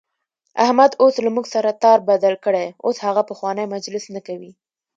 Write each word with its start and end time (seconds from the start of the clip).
احمد 0.63 0.91
اوس 1.03 1.15
له 1.25 1.29
موږ 1.35 1.45
سره 1.53 1.77
تار 1.83 1.99
بدل 2.09 2.33
کړی، 2.45 2.67
اوس 2.85 2.97
هغه 3.05 3.21
پخوانی 3.29 3.65
مجلس 3.73 4.03
نه 4.15 4.21
کوي. 4.27 4.51